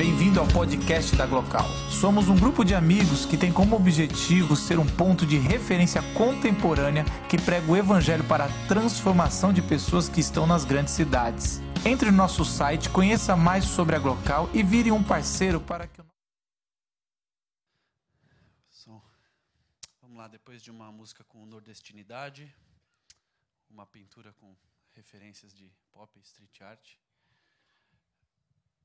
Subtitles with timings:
[0.00, 1.68] Bem-vindo ao podcast da Glocal.
[1.90, 7.04] Somos um grupo de amigos que tem como objetivo ser um ponto de referência contemporânea
[7.28, 11.60] que prega o evangelho para a transformação de pessoas que estão nas grandes cidades.
[11.84, 16.00] Entre no nosso site, conheça mais sobre a Glocal e vire um parceiro para que
[16.00, 16.06] o.
[20.00, 22.50] Vamos lá, depois de uma música com nordestinidade,
[23.68, 24.56] uma pintura com
[24.94, 26.96] referências de pop e street art,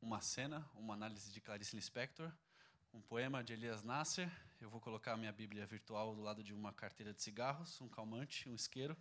[0.01, 2.31] uma cena, uma análise de Clarice Lispector,
[2.93, 4.31] um poema de Elias Nasser.
[4.61, 7.89] Eu vou colocar a minha Bíblia virtual do lado de uma carteira de cigarros, um
[7.89, 8.95] calmante, um isqueiro.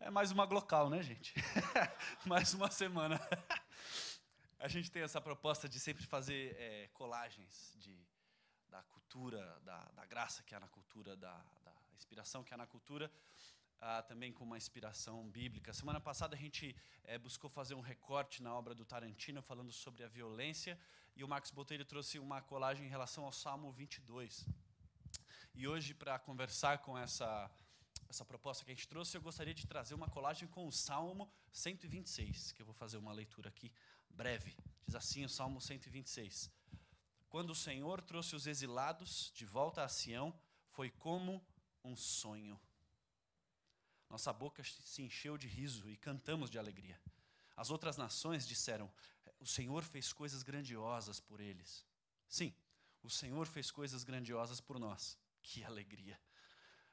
[0.00, 1.34] É mais uma glocal, né, gente?
[2.24, 3.20] mais uma semana.
[4.58, 7.96] a gente tem essa proposta de sempre fazer é, colagens de,
[8.68, 11.32] da cultura, da, da, graça que há na cultura, da,
[11.64, 13.10] da inspiração que há na cultura,
[13.80, 15.72] ah, também com uma inspiração bíblica.
[15.72, 16.74] Semana passada a gente
[17.04, 20.78] é, buscou fazer um recorte na obra do Tarantino falando sobre a violência
[21.16, 24.46] e o Max Botelho trouxe uma colagem em relação ao Salmo 22.
[25.54, 27.50] E hoje, para conversar com essa,
[28.08, 31.28] essa proposta que a gente trouxe, eu gostaria de trazer uma colagem com o Salmo
[31.50, 33.72] 126, que eu vou fazer uma leitura aqui
[34.10, 34.56] breve.
[34.86, 36.50] Diz assim o Salmo 126.
[37.28, 40.32] Quando o Senhor trouxe os exilados de volta a Sião,
[40.70, 41.44] foi como
[41.84, 42.58] um sonho.
[44.08, 46.98] Nossa boca se encheu de riso e cantamos de alegria.
[47.54, 48.90] As outras nações disseram:
[49.38, 51.84] O Senhor fez coisas grandiosas por eles.
[52.26, 52.54] Sim,
[53.02, 55.18] o Senhor fez coisas grandiosas por nós.
[55.42, 56.18] Que alegria!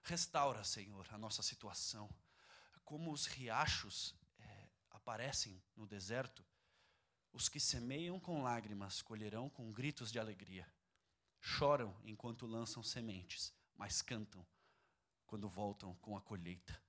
[0.04, 2.10] Restaura, Senhor, a nossa situação.
[2.84, 6.46] Como os riachos é, aparecem no deserto,
[7.32, 10.72] os que semeiam com lágrimas colherão com gritos de alegria.
[11.40, 14.46] Choram enquanto lançam sementes, mas cantam
[15.26, 16.85] quando voltam com a colheita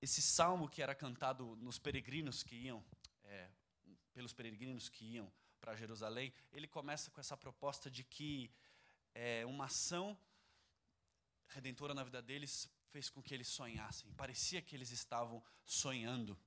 [0.00, 2.84] esse salmo que era cantado nos peregrinos que iam,
[3.24, 3.48] é,
[4.12, 8.50] pelos peregrinos que iam para Jerusalém, ele começa com essa proposta de que
[9.14, 10.18] é, uma ação
[11.48, 14.10] redentora na vida deles fez com que eles sonhassem.
[14.12, 16.38] Parecia que eles estavam sonhando.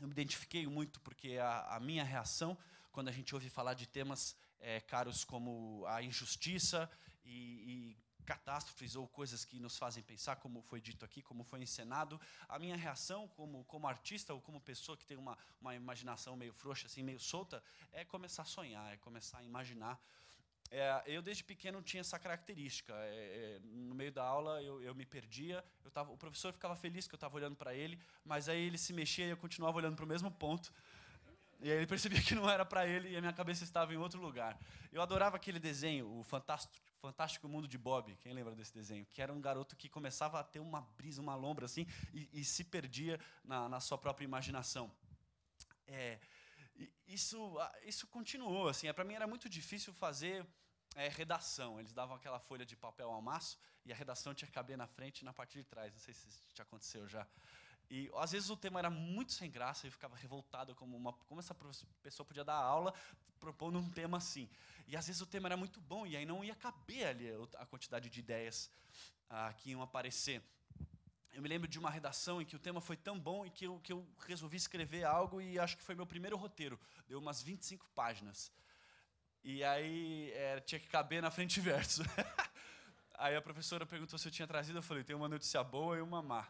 [0.00, 2.56] Eu me identifiquei muito porque a, a minha reação,
[2.92, 6.90] quando a gente ouve falar de temas é, caros como a injustiça
[7.24, 11.60] e, e catástrofes ou coisas que nos fazem pensar, como foi dito aqui, como foi
[11.62, 16.36] encenado, a minha reação como, como artista ou como pessoa que tem uma, uma imaginação
[16.36, 17.62] meio frouxa, assim, meio solta,
[17.92, 20.00] é começar a sonhar, é começar a imaginar.
[20.70, 22.92] É, eu, desde pequeno, tinha essa característica.
[22.92, 26.74] É, é, no meio da aula, eu, eu me perdia, eu tava, o professor ficava
[26.74, 29.76] feliz que eu estava olhando para ele, mas aí ele se mexia e eu continuava
[29.78, 30.72] olhando para o mesmo ponto.
[31.64, 33.96] E aí ele percebia que não era para ele e a minha cabeça estava em
[33.96, 34.60] outro lugar.
[34.92, 38.14] Eu adorava aquele desenho, o Fantástico, Fantástico Mundo de Bob.
[38.16, 39.06] Quem lembra desse desenho?
[39.06, 42.44] Que era um garoto que começava a ter uma brisa, uma lombra assim, e, e
[42.44, 44.94] se perdia na, na, sua própria imaginação.
[45.86, 46.18] É,
[47.06, 48.68] isso, isso continuou.
[48.68, 50.46] Assim, é, para mim era muito difícil fazer
[50.94, 51.80] é, redação.
[51.80, 54.86] Eles davam aquela folha de papel ao maço e a redação tinha que caber na
[54.86, 55.94] frente e na parte de trás.
[55.94, 57.26] Não sei se isso já aconteceu já.
[57.90, 61.40] E às vezes o tema era muito sem graça, eu ficava revoltado como uma como
[61.40, 61.54] essa
[62.02, 62.94] pessoa podia dar aula
[63.38, 64.48] propondo um tema assim.
[64.86, 67.28] E às vezes o tema era muito bom e aí não ia caber ali
[67.58, 68.70] a quantidade de ideias
[69.28, 70.42] ah, que iam aparecer.
[71.32, 73.66] Eu me lembro de uma redação em que o tema foi tão bom e que
[73.66, 76.78] eu, que eu resolvi escrever algo e acho que foi meu primeiro roteiro.
[77.08, 78.52] Deu umas 25 páginas.
[79.42, 82.02] E aí é, tinha que caber na frente e verso.
[83.18, 86.00] aí a professora perguntou se eu tinha trazido, eu falei, tem uma notícia boa e
[86.00, 86.48] uma má.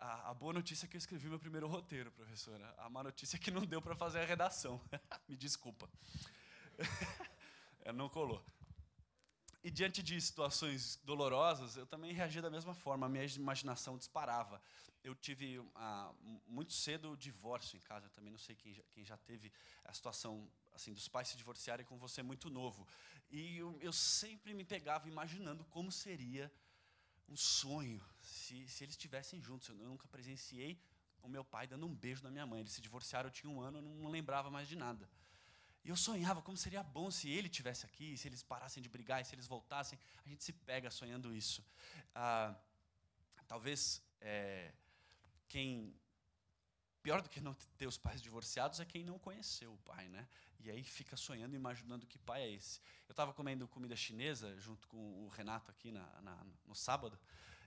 [0.00, 2.72] A, a, boa notícia é que eu escrevi meu primeiro roteiro, professora.
[2.78, 4.80] A má notícia é que não deu para fazer a redação.
[5.28, 5.88] Me desculpa.
[7.84, 8.44] é, não colou.
[9.64, 13.06] E diante de situações dolorosas, eu também reagi da mesma forma.
[13.06, 14.62] A minha imaginação disparava.
[15.02, 16.12] Eu tive ah,
[16.46, 18.06] muito cedo o divórcio em casa.
[18.06, 19.52] Eu também não sei quem já, quem já teve
[19.84, 22.86] a situação assim dos pais se divorciarem com você muito novo.
[23.30, 26.52] E eu, eu sempre me pegava imaginando como seria
[27.28, 29.68] um sonho se, se eles estivessem juntos.
[29.68, 30.80] Eu nunca presenciei
[31.22, 32.60] o meu pai dando um beijo na minha mãe.
[32.60, 35.08] Eles se divorciaram, eu tinha um ano, eu não lembrava mais de nada.
[35.84, 39.24] E eu sonhava como seria bom se ele tivesse aqui, se eles parassem de brigar,
[39.24, 39.98] se eles voltassem.
[40.24, 41.64] A gente se pega sonhando isso.
[42.14, 42.54] Ah,
[43.46, 44.72] talvez é,
[45.48, 45.94] quem
[47.02, 50.28] pior do que não ter os pais divorciados é quem não conheceu o pai, né?
[50.60, 52.80] E aí fica sonhando, imaginando que pai é esse.
[53.08, 57.18] Eu estava comendo comida chinesa junto com o Renato aqui na, na, no sábado.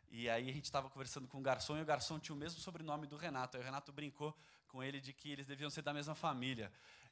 [0.09, 2.59] E aí a gente estava conversando com o garçom e o garçom tinha o mesmo
[2.59, 3.55] sobrenome do Renato.
[3.55, 6.71] Aí o Renato brincou com ele de que eles deviam ser da mesma família.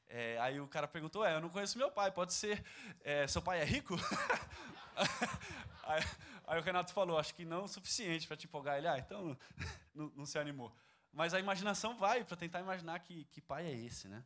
[0.09, 2.63] É, aí o cara perguntou: É, eu não conheço meu pai, pode ser.
[3.01, 3.95] É, seu pai é rico?
[5.83, 6.03] aí,
[6.45, 8.77] aí, o Renato falou: Acho que não o suficiente para te empolgar.
[8.77, 9.37] Ele, ah, então
[9.95, 10.75] não, não se animou.
[11.13, 14.25] Mas a imaginação vai para tentar imaginar que, que pai é esse, né?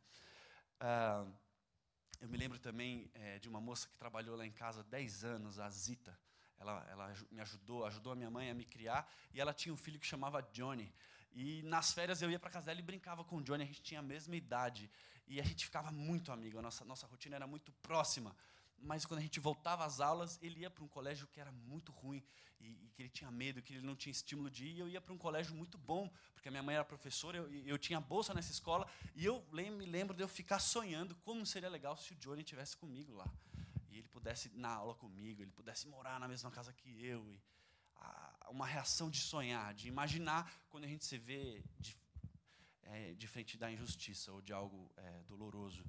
[0.79, 1.25] Ah,
[2.23, 5.59] Eu me lembro também é, de uma moça que trabalhou lá em casa 10 anos,
[5.59, 6.17] a Zita.
[6.57, 9.75] Ela, ela me ajudou, ajudou a minha mãe a me criar, e ela tinha um
[9.75, 10.89] filho que chamava Johnny.
[11.33, 13.81] E nas férias eu ia para casa dela e brincava com o Johnny, a gente
[13.81, 14.89] tinha a mesma idade.
[15.27, 18.33] E a gente ficava muito amigo, a nossa, nossa rotina era muito próxima.
[18.83, 21.91] Mas quando a gente voltava às aulas, ele ia para um colégio que era muito
[21.91, 22.23] ruim
[22.59, 24.75] e, e, que ele tinha medo, que ele não tinha estímulo de ir.
[24.75, 27.51] E eu ia para um colégio muito bom, porque a minha mãe era professora, eu,
[27.65, 28.87] eu tinha bolsa nessa escola.
[29.15, 32.75] E eu me lembro de eu ficar sonhando como seria legal se o Johnny estivesse
[32.77, 33.29] comigo lá.
[33.89, 37.29] E ele pudesse ir na aula comigo, ele pudesse morar na mesma casa que eu.
[37.29, 37.39] E,
[37.97, 41.97] a, uma reação de sonhar, de imaginar quando a gente se vê de,
[42.83, 45.83] é, de frente da injustiça ou de algo é, doloroso.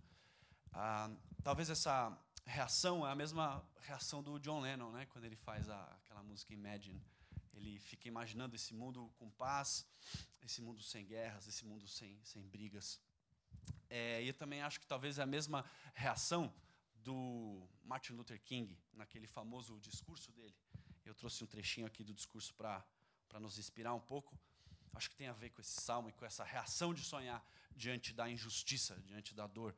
[0.72, 1.10] Ah,
[1.42, 5.82] talvez essa reação é a mesma reação do John Lennon, né, quando ele faz a,
[5.96, 7.02] aquela música Imagine.
[7.52, 9.86] Ele fica imaginando esse mundo com paz,
[10.42, 13.00] esse mundo sem guerras, esse mundo sem, sem brigas.
[13.88, 15.64] É, e eu também acho que talvez é a mesma
[15.94, 16.52] reação
[16.96, 20.54] do Martin Luther King, naquele famoso discurso dele.
[21.04, 22.84] Eu trouxe um trechinho aqui do discurso para
[23.38, 24.36] nos inspirar um pouco.
[24.94, 27.44] Acho que tem a ver com esse salmo e com essa reação de sonhar
[27.76, 29.76] diante da injustiça, diante da dor.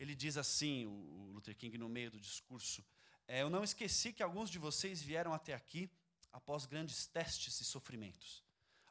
[0.00, 2.82] Ele diz assim, o Luther King, no meio do discurso:
[3.28, 5.90] é, Eu não esqueci que alguns de vocês vieram até aqui
[6.32, 8.42] após grandes testes e sofrimentos.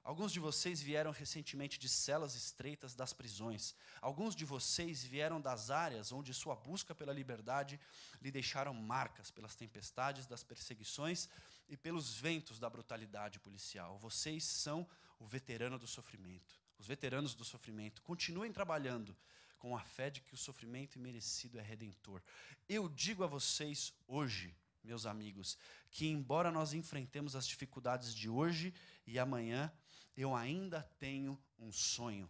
[0.03, 3.75] Alguns de vocês vieram recentemente de celas estreitas das prisões.
[4.01, 7.79] Alguns de vocês vieram das áreas onde sua busca pela liberdade
[8.21, 11.27] lhe deixaram marcas pelas tempestades das perseguições
[11.67, 13.97] e pelos ventos da brutalidade policial.
[13.97, 14.88] Vocês são
[15.19, 16.56] o veterano do sofrimento.
[16.77, 18.01] Os veteranos do sofrimento.
[18.03, 19.15] Continuem trabalhando
[19.59, 22.21] com a fé de que o sofrimento imerecido é redentor.
[22.67, 25.57] Eu digo a vocês hoje, meus amigos,
[25.91, 28.73] que embora nós enfrentemos as dificuldades de hoje
[29.06, 29.71] e amanhã,
[30.15, 32.29] eu ainda tenho um sonho.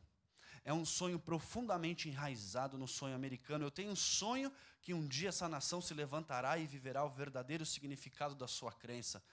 [0.65, 3.63] É um sonho profundamente enraizado no sonho americano.
[3.63, 7.65] Eu tenho um sonho que um dia essa nação se levantará e viverá o verdadeiro
[7.65, 9.23] significado da sua crença.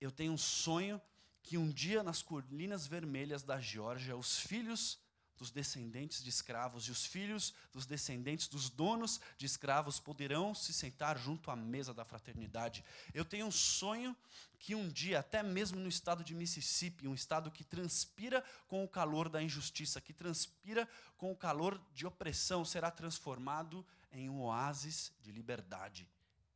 [0.00, 1.00] Eu tenho um sonho
[1.42, 4.98] que um dia nas colinas vermelhas da Geórgia, os filhos
[5.36, 10.72] dos descendentes de escravos, e os filhos dos descendentes dos donos de escravos poderão se
[10.72, 12.84] sentar junto à mesa da fraternidade.
[13.12, 14.16] Eu tenho um sonho
[14.58, 18.88] que um dia, até mesmo no estado de Mississippi, um estado que transpira com o
[18.88, 20.88] calor da injustiça, que transpira
[21.18, 26.08] com o calor de opressão, será transformado em um oásis de liberdade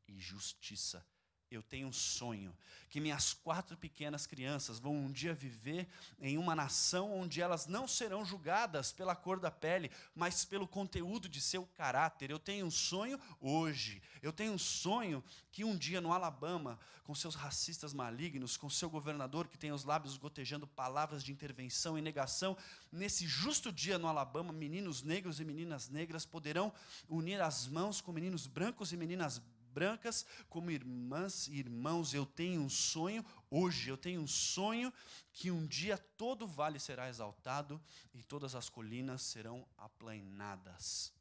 [0.07, 1.05] e justiça
[1.51, 2.55] eu tenho um sonho
[2.89, 5.87] que minhas quatro pequenas crianças vão um dia viver
[6.21, 11.29] em uma nação onde elas não serão julgadas pela cor da pele, mas pelo conteúdo
[11.29, 12.31] de seu caráter.
[12.31, 14.03] Eu tenho um sonho hoje.
[14.23, 15.23] Eu tenho um sonho
[15.53, 19.85] que um dia no Alabama, com seus racistas malignos, com seu governador que tem os
[19.85, 22.57] lábios gotejando palavras de intervenção e negação,
[22.91, 26.73] nesse justo dia no Alabama, meninos negros e meninas negras poderão
[27.09, 32.27] unir as mãos com meninos brancos e meninas brancas brancas, como irmãs e irmãos, eu
[32.27, 34.93] tenho um sonho, hoje eu tenho um sonho
[35.33, 37.81] que um dia todo o vale será exaltado
[38.13, 41.13] e todas as colinas serão aplainadas.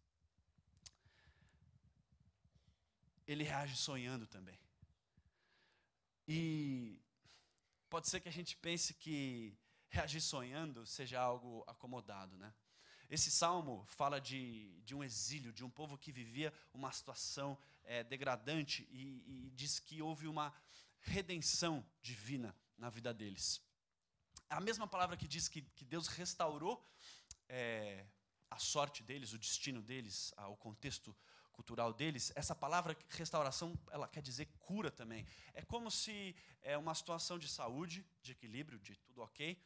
[3.27, 4.57] Ele reage sonhando também.
[6.27, 7.00] E
[7.92, 9.56] pode ser que a gente pense que
[9.88, 12.51] reagir sonhando seja algo acomodado, né?
[13.09, 18.03] Esse salmo fala de, de um exílio, de um povo que vivia uma situação é,
[18.03, 20.53] degradante e, e diz que houve uma
[21.00, 23.62] redenção divina na vida deles.
[24.50, 26.86] A mesma palavra que diz que, que Deus restaurou
[27.48, 28.05] é,
[28.50, 31.15] a sorte deles, o destino deles, o contexto
[31.53, 35.25] cultural deles, essa palavra restauração, ela quer dizer cura também.
[35.53, 39.58] É como se é uma situação de saúde, de equilíbrio, de tudo ok,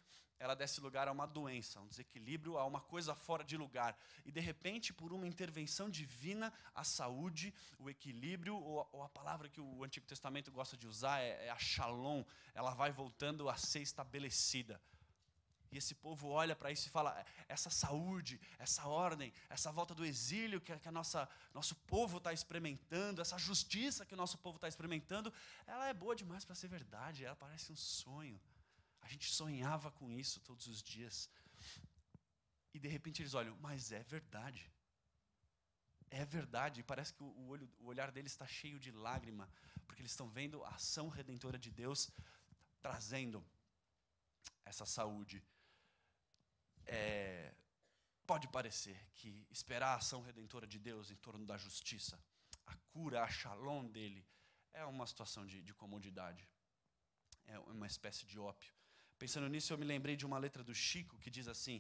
[0.42, 3.96] ela desse lugar a uma doença, a um desequilíbrio, a uma coisa fora de lugar.
[4.26, 9.48] E de repente, por uma intervenção divina, a saúde, o equilíbrio, ou, ou a palavra
[9.48, 12.24] que o Antigo Testamento gosta de usar é, é a shalom,
[12.56, 14.82] ela vai voltando a ser estabelecida.
[15.72, 20.04] E esse povo olha para isso e fala: essa saúde, essa ordem, essa volta do
[20.04, 24.58] exílio que, que a nossa nosso povo está experimentando, essa justiça que o nosso povo
[24.58, 25.32] está experimentando,
[25.68, 27.24] ela é boa demais para ser verdade.
[27.24, 28.42] Ela parece um sonho.
[29.02, 31.30] A gente sonhava com isso todos os dias.
[32.74, 34.72] E de repente eles olham, mas é verdade.
[36.10, 36.84] É verdade.
[36.84, 39.50] Parece que o, olho, o olhar deles está cheio de lágrima,
[39.86, 42.10] porque eles estão vendo a ação redentora de Deus
[42.82, 43.46] trazendo
[44.66, 45.44] essa saúde.
[46.86, 47.54] É,
[48.26, 52.20] pode parecer que esperar a ação redentora de Deus em torno da justiça,
[52.66, 54.26] a cura, a shalom dele,
[54.74, 56.48] é uma situação de, de comodidade.
[57.46, 58.74] É uma espécie de ópio.
[59.22, 61.80] Pensando nisso, eu me lembrei de uma letra do Chico que diz assim: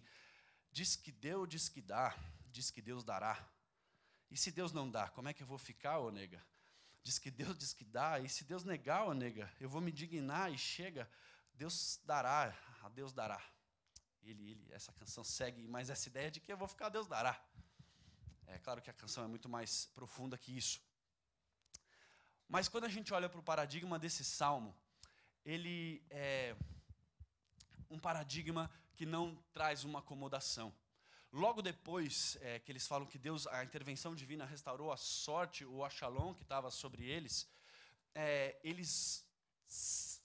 [0.71, 2.15] Diz que deu, diz que dá,
[2.51, 3.36] diz que Deus dará.
[4.29, 6.39] E se Deus não dá, como é que eu vou ficar, ô nega?
[7.01, 9.91] Diz que Deus diz que dá, e se Deus negar, ô nega, eu vou me
[9.91, 11.10] dignar e chega,
[11.51, 13.43] Deus dará, a Deus dará.
[14.21, 17.43] Ele, ele, essa canção segue, mas essa ideia de que eu vou ficar, Deus dará.
[18.45, 20.79] É claro que a canção é muito mais profunda que isso.
[22.48, 24.77] Mas quando a gente olha para o paradigma desse salmo,
[25.43, 26.55] ele é
[27.91, 30.74] um paradigma que não traz uma acomodação.
[31.31, 35.83] Logo depois é, que eles falam que Deus, a intervenção divina restaurou a sorte, o
[35.83, 37.48] achalom que estava sobre eles,
[38.15, 39.25] é, eles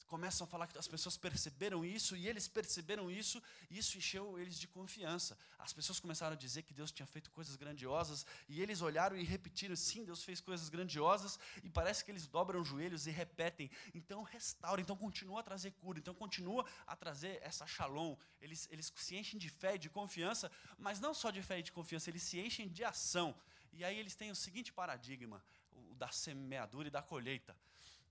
[0.07, 4.39] começam a falar que as pessoas perceberam isso e eles perceberam isso e isso encheu
[4.39, 5.37] eles de confiança.
[5.59, 9.25] As pessoas começaram a dizer que Deus tinha feito coisas grandiosas e eles olharam e
[9.25, 13.71] repetiram: sim, Deus fez coisas grandiosas e parece que eles dobram os joelhos e repetem.
[13.95, 18.17] Então restaura, então continua a trazer cura, então continua a trazer essa shalom.
[18.41, 21.63] Eles, eles se enchem de fé e de confiança, mas não só de fé e
[21.63, 23.35] de confiança, eles se enchem de ação.
[23.73, 27.57] E aí eles têm o seguinte paradigma: o da semeadura e da colheita.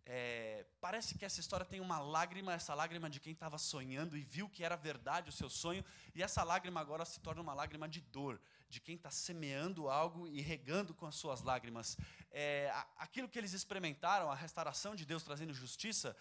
[0.07, 4.23] É, parece que essa história tem uma lágrima, essa lágrima de quem estava sonhando e
[4.23, 5.83] viu que era verdade o seu sonho,
[6.13, 10.27] e essa lágrima agora se torna uma lágrima de dor, de quem está semeando algo
[10.27, 11.97] e regando com as suas lágrimas.
[12.31, 16.15] É, aquilo que eles experimentaram, a restauração de Deus trazendo justiça,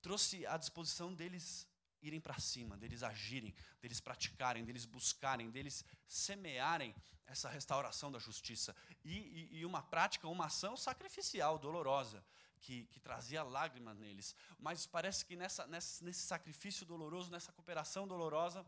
[0.00, 1.66] trouxe à disposição deles
[2.00, 3.52] irem para cima, deles agirem,
[3.82, 6.94] deles praticarem, deles buscarem, deles semearem
[7.26, 8.74] essa restauração da justiça.
[9.04, 12.24] E, e, e uma prática, uma ação sacrificial, dolorosa
[12.60, 14.34] que, que trazia lágrimas neles.
[14.58, 18.64] Mas parece que nessa, nessa, nesse sacrifício doloroso, nessa cooperação dolorosa,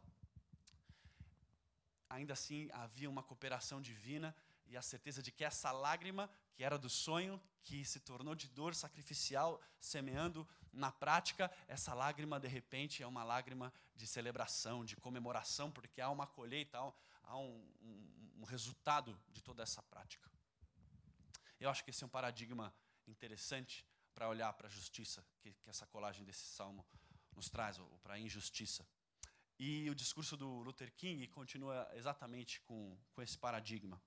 [2.08, 4.34] ainda assim havia uma cooperação divina
[4.66, 8.49] e a certeza de que essa lágrima, que era do sonho, que se tornou de
[8.49, 14.96] dor sacrificial, semeando na prática, essa lágrima, de repente, é uma lágrima de celebração, de
[14.96, 16.78] comemoração, porque há uma colheita,
[17.22, 20.30] há um, um, um resultado de toda essa prática.
[21.61, 22.75] Eu acho que esse é um paradigma
[23.12, 26.85] interessante para olhar para a justiça que, que, essa colagem desse salmo
[27.35, 28.87] nos traz, ou para a injustiça.
[29.59, 34.02] E o discurso do Luther King continua exatamente com, com esse paradigma.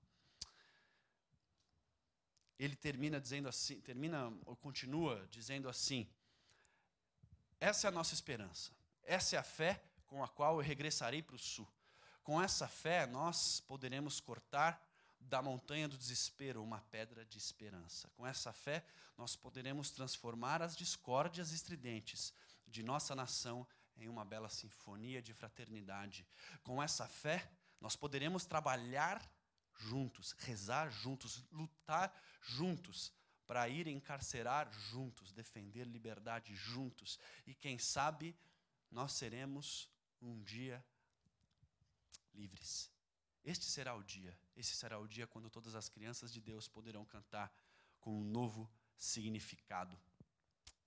[2.58, 6.08] Ele termina dizendo assim, termina ou continua dizendo assim:
[7.60, 8.72] Essa é a nossa esperança.
[9.02, 11.68] Essa é a fé com a qual eu regressarei para o sul.
[12.22, 14.85] Com essa fé nós poderemos cortar
[15.28, 18.08] da montanha do desespero uma pedra de esperança.
[18.16, 18.84] Com essa fé,
[19.16, 22.32] nós poderemos transformar as discórdias estridentes
[22.66, 23.66] de nossa nação
[23.96, 26.26] em uma bela sinfonia de fraternidade.
[26.62, 29.20] Com essa fé, nós poderemos trabalhar
[29.78, 33.12] juntos, rezar juntos, lutar juntos,
[33.46, 37.18] para ir encarcerar juntos, defender liberdade juntos.
[37.46, 38.36] E quem sabe,
[38.90, 39.88] nós seremos
[40.20, 40.84] um dia
[42.34, 42.90] livres.
[43.44, 47.04] Este será o dia, esse será o dia quando todas as crianças de Deus poderão
[47.04, 47.52] cantar
[48.00, 49.98] com um novo significado.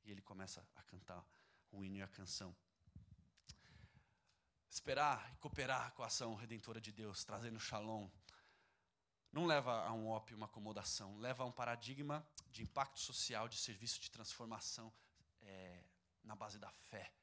[0.04, 1.24] E ele começa a cantar
[1.72, 2.56] o hino e a canção.
[4.68, 8.10] Esperar e cooperar com a ação redentora de Deus, trazendo shalom,
[9.32, 13.58] não leva a um ópio, uma acomodação, leva a um paradigma de impacto social, de
[13.58, 14.92] serviço de transformação
[15.42, 15.84] é,
[16.24, 17.14] na base da fé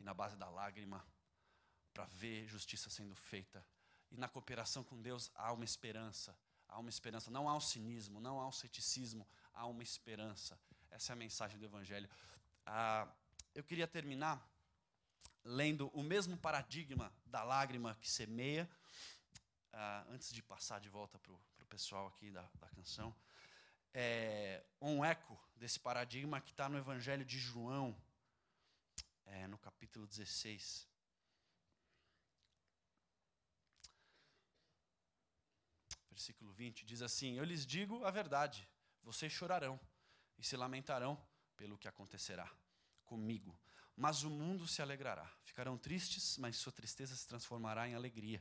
[0.00, 1.06] e na base da lágrima,
[1.92, 3.66] para ver justiça sendo feita
[4.12, 6.36] e na cooperação com Deus há uma esperança.
[6.68, 7.30] Há uma esperança.
[7.30, 10.58] Não há um cinismo, não há um ceticismo, há uma esperança.
[10.90, 12.08] Essa é a mensagem do Evangelho.
[12.66, 13.08] Ah,
[13.54, 14.46] eu queria terminar
[15.42, 18.70] lendo o mesmo paradigma da lágrima que semeia,
[19.72, 23.14] ah, antes de passar de volta para o pessoal aqui da, da canção.
[23.94, 27.96] É, um eco desse paradigma que está no Evangelho de João,
[29.24, 30.91] é, no capítulo 16.
[36.22, 38.68] Versículo 20, diz assim: Eu lhes digo a verdade,
[39.02, 39.78] vocês chorarão
[40.38, 41.20] e se lamentarão
[41.56, 42.48] pelo que acontecerá
[43.04, 43.58] comigo,
[43.96, 45.28] mas o mundo se alegrará.
[45.42, 48.40] Ficarão tristes, mas sua tristeza se transformará em alegria.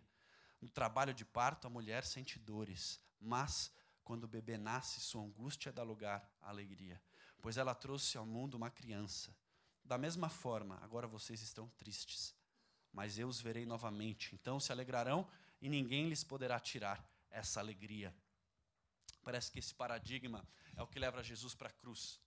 [0.61, 3.71] No trabalho de parto, a mulher sente dores, mas
[4.03, 7.01] quando o bebê nasce, sua angústia dá lugar à alegria,
[7.41, 9.35] pois ela trouxe ao mundo uma criança.
[9.83, 12.35] Da mesma forma, agora vocês estão tristes,
[12.93, 14.35] mas eu os verei novamente.
[14.35, 15.27] Então se alegrarão
[15.59, 18.13] e ninguém lhes poderá tirar essa alegria.
[19.23, 22.19] Parece que esse paradigma é o que leva Jesus para a cruz.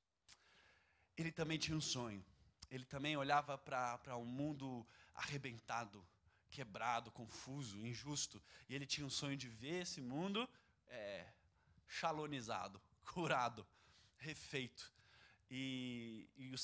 [1.16, 2.24] Ele também tinha um sonho.
[2.70, 6.04] Ele também olhava para um mundo arrebentado,
[6.50, 8.42] quebrado, confuso, injusto.
[8.68, 10.48] E ele tinha um sonho de ver esse mundo
[10.86, 11.26] é,
[11.86, 12.80] chalonizado,
[13.12, 13.66] curado,
[14.18, 14.92] refeito.
[15.50, 16.56] E, e o,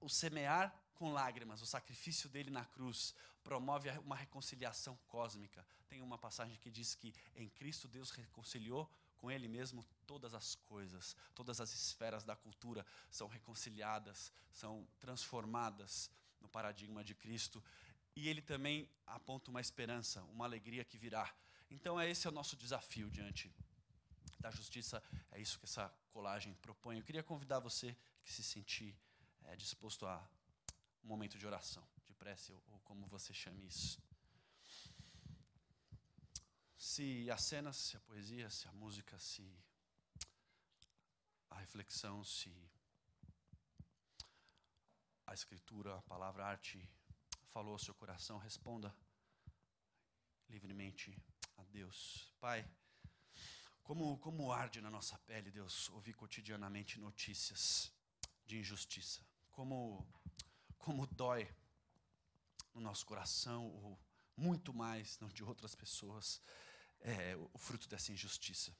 [0.00, 5.66] o semear com lágrimas, o sacrifício dele na cruz, promove uma reconciliação cósmica.
[5.88, 10.54] Tem uma passagem que diz que em Cristo Deus reconciliou com Ele mesmo, todas as
[10.54, 16.10] coisas, todas as esferas da cultura são reconciliadas, são transformadas
[16.40, 17.62] no paradigma de Cristo.
[18.14, 21.32] E Ele também aponta uma esperança, uma alegria que virá.
[21.70, 23.52] Então, é esse é o nosso desafio diante
[24.38, 25.02] da justiça.
[25.32, 26.98] É isso que essa colagem propõe.
[26.98, 28.94] Eu queria convidar você que se sentir
[29.44, 30.22] é, disposto a
[31.04, 34.02] um momento de oração, de prece, ou, ou como você chame isso
[36.94, 39.44] se a cena, se a poesia, se a música, se
[41.50, 42.52] a reflexão, se
[45.26, 46.88] a escritura, a palavra, a arte
[47.48, 48.94] falou ao seu coração, responda
[50.48, 51.20] livremente
[51.56, 52.30] a Deus.
[52.38, 52.64] Pai,
[53.82, 57.92] como, como arde na nossa pele, Deus, ouvir cotidianamente notícias
[58.46, 59.26] de injustiça.
[59.50, 60.06] Como,
[60.84, 61.50] como dói
[62.74, 63.98] no nosso coração, ou
[64.36, 66.42] muito mais no de outras pessoas
[67.00, 68.70] é, o fruto dessa injustiça.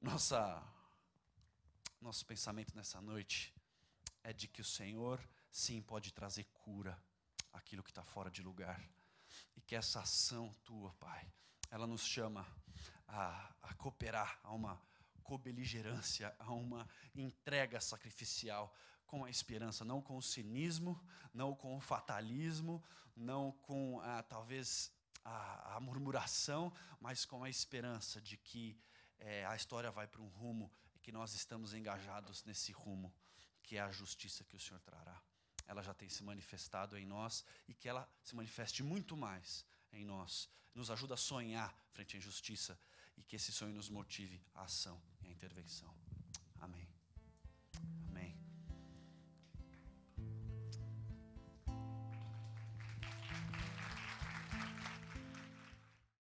[0.00, 0.66] Nossa,
[2.00, 3.54] nosso pensamento nessa noite
[4.22, 6.98] é de que o Senhor, sim, pode trazer cura
[7.52, 8.82] àquilo que está fora de lugar.
[9.54, 11.30] E que essa ação tua, Pai,
[11.70, 12.46] ela nos chama
[13.06, 14.80] a, a cooperar a uma
[15.22, 18.74] cobeligerância, a uma entrega sacrificial
[19.14, 21.00] com a esperança, não com o cinismo,
[21.32, 22.82] não com o fatalismo,
[23.14, 24.92] não com ah, talvez
[25.24, 28.76] a, a murmuração, mas com a esperança de que
[29.20, 33.14] é, a história vai para um rumo e que nós estamos engajados nesse rumo,
[33.62, 35.22] que é a justiça que o Senhor trará.
[35.68, 40.04] Ela já tem se manifestado em nós e que ela se manifeste muito mais em
[40.04, 40.48] nós.
[40.74, 42.76] Nos ajuda a sonhar frente à injustiça
[43.16, 46.03] e que esse sonho nos motive à ação e à intervenção.